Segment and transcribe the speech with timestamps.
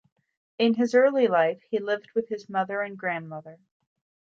[0.57, 3.59] In his early life, he lived with his mother and grandmother.